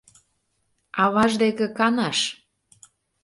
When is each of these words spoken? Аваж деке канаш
Аваж 1.03 1.31
деке 1.41 1.65
канаш 1.77 2.19